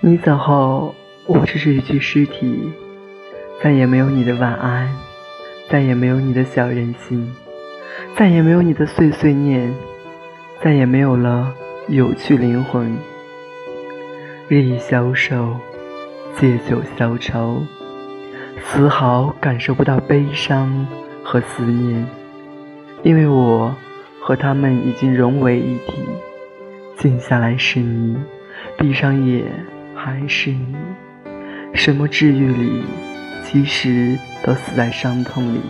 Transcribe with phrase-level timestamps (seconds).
[0.00, 0.94] 你走后，
[1.26, 2.70] 我只是一具尸体，
[3.60, 4.88] 再也没有你的晚安，
[5.68, 7.34] 再也没有你的小人心，
[8.14, 9.74] 再也没有你的碎碎念，
[10.62, 11.52] 再也没有了
[11.88, 12.96] 有趣灵魂。
[14.46, 15.56] 日益消瘦，
[16.36, 17.64] 借酒消愁，
[18.62, 20.86] 丝毫感受不到悲伤
[21.24, 22.06] 和思念，
[23.02, 23.74] 因为我
[24.20, 26.08] 和他们已经融为一体。
[26.96, 28.16] 静下来是你，
[28.76, 29.44] 闭上眼。
[29.98, 30.76] 还是你，
[31.74, 32.84] 什么治愈里，
[33.44, 35.60] 其实都死在伤痛里。